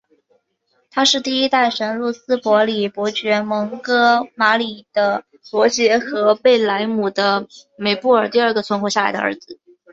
[0.89, 9.59] 他是第一代什鲁斯伯里伯爵蒙哥马利的罗杰和贝莱姆的梅布尔第二个存活下来的儿子。